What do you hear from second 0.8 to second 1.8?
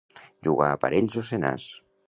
parells o senars.